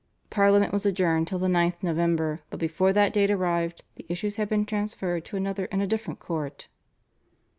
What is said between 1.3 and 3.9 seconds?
the 9th November, but before that date arrived